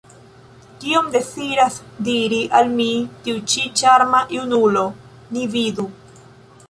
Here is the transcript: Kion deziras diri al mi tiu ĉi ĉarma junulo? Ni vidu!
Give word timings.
Kion 0.83 1.09
deziras 1.15 1.77
diri 2.07 2.39
al 2.61 2.73
mi 2.79 2.87
tiu 3.27 3.43
ĉi 3.53 3.67
ĉarma 3.83 4.23
junulo? 4.37 4.87
Ni 5.37 5.45
vidu! 5.59 5.87